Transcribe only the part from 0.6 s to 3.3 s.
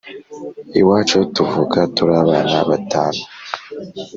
Iwacu tuvuka turabana batanu